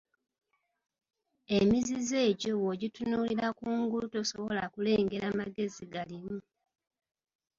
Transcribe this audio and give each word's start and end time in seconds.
Emizizo 1.59 2.15
egyo 2.29 2.51
bw'ogitunulira 2.59 3.47
kungulu 3.57 4.05
tosobola 4.15 4.63
kulengera 4.73 5.27
magezi 5.39 5.83
galimu. 5.93 6.37